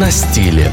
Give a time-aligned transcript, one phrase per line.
[0.00, 0.72] на стиле.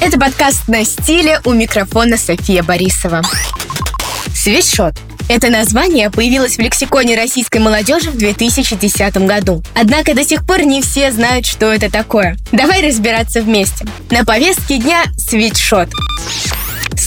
[0.00, 3.22] Это подкаст «На стиле» у микрофона София Борисова.
[4.34, 4.94] Свитшот
[5.28, 9.62] это название появилось в лексиконе российской молодежи в 2010 году.
[9.74, 12.36] Однако до сих пор не все знают, что это такое.
[12.50, 13.86] Давай разбираться вместе.
[14.10, 15.90] На повестке дня свитшот.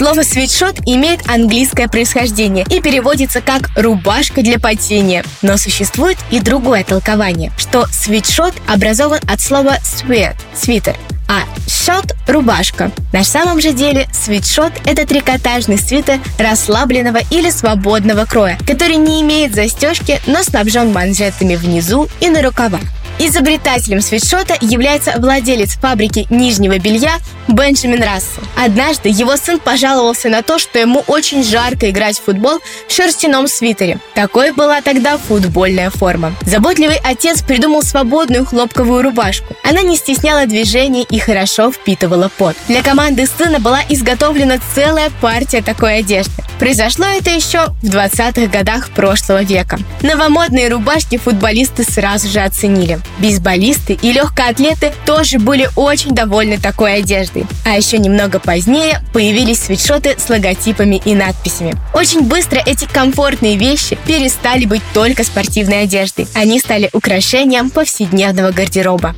[0.02, 5.24] Слово «свитшот» имеет английское происхождение и переводится как «рубашка для потения».
[5.44, 10.96] Но существует и другое толкование, что свитшот образован от слова «sweat»– «свитер»,
[11.30, 12.92] а шот– рубашка.
[13.14, 19.54] На самом же деле свитшот– это трикотажный свитер расслабленного или свободного кроя, который не имеет
[19.54, 22.82] застежки, но снабжен манжетами внизу и на рукавах.
[23.24, 28.42] Изобретателем свитшота является владелец фабрики нижнего белья Бенджамин Рассел.
[28.58, 33.48] Однажды его сын пожаловался на то, что ему очень жарко играть в футбол в шерстяном
[33.48, 34.00] свитере.
[34.16, 36.34] Такой была тогда футбольная форма.
[36.48, 39.56] Заботливый отец придумал свободную хлопковую рубашку.
[39.64, 42.56] Она не стесняла движений и хорошо впитывала пот.
[42.68, 46.32] Для команды сына была изготовлена целая партия такой одежды.
[46.62, 49.80] Произошло это еще в 20-х годах прошлого века.
[50.04, 53.00] Новомодные рубашки футболисты сразу же оценили.
[53.20, 57.46] Бейсболисты и легкоатлеты тоже были очень довольны такой одеждой.
[57.66, 61.76] А еще немного позднее появились свитшоты с логотипами и надписями.
[61.94, 66.28] Очень быстро эти комфортные вещи перестали быть только спортивной одеждой.
[66.34, 69.16] Они стали украшением повседневного гардероба.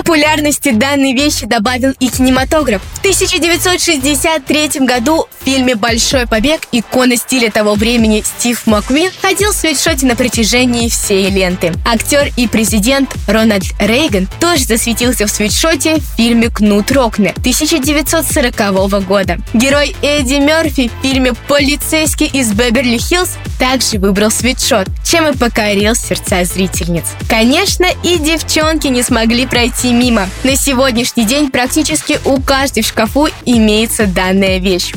[0.00, 2.80] Популярности данной вещи добавил и кинематограф.
[2.94, 9.54] В 1963 году в фильме «Большой побег» икона стиля того времени Стив Маквин ходил в
[9.54, 11.74] свитшоте на протяжении всей ленты.
[11.84, 19.36] Актер и президент Рональд Рейган тоже засветился в свитшоте в фильме «Кнут Рокне» 1940 года.
[19.52, 26.44] Герой Эдди Мерфи в фильме «Полицейский из Беверли-Хиллз» также выбрал свитшот, чем и покорил сердца
[26.44, 27.04] зрительниц.
[27.28, 30.28] Конечно, и девчонки не смогли пройти мимо.
[30.44, 34.92] На сегодняшний день практически у каждой в шкафу имеется данная вещь.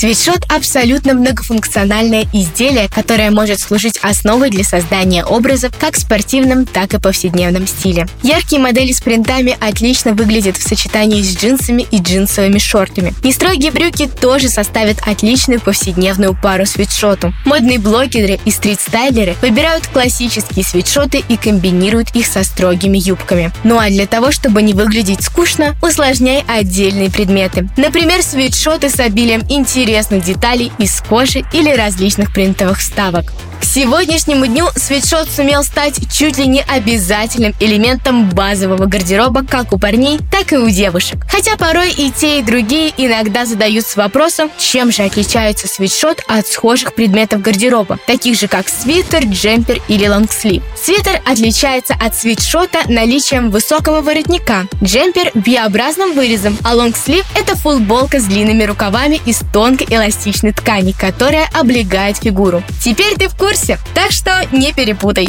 [0.00, 6.94] Свитшот– абсолютно многофункциональное изделие, которое может служить основой для создания образов как в спортивном, так
[6.94, 8.06] и повседневном стиле.
[8.22, 13.12] Яркие модели с принтами отлично выглядят в сочетании с джинсами и джинсовыми шортами.
[13.22, 17.34] Нестрогие брюки тоже составят отличную повседневную пару свитшоту.
[17.44, 23.52] Модные блогеры и стрит-стайлеры выбирают классические свитшоты и комбинируют их со строгими юбками.
[23.64, 27.68] Ну а для того, чтобы не выглядеть скучно, усложняй отдельные предметы.
[27.76, 33.32] Например, свитшоты с обилием интересных интересных деталей из кожи или различных принтовых вставок.
[33.60, 39.78] К сегодняшнему дню свитшот сумел стать чуть ли не обязательным элементом базового гардероба как у
[39.78, 41.18] парней, так и у девушек.
[41.30, 46.94] Хотя порой и те, и другие иногда задаются вопросом, чем же отличается свитшот от схожих
[46.94, 50.62] предметов гардероба, таких же как свитер, джемпер или лонгслив.
[50.82, 58.24] Свитер отличается от свитшота наличием высокого воротника, джемпер V-образным вырезом, а лонгслив– это футболка с
[58.24, 62.62] длинными рукавами из тонкой эластичной ткани, которая облегает фигуру.
[62.82, 65.28] Теперь ты в курсе курсе, так что не перепутай.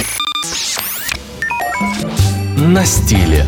[2.56, 3.46] На стиле.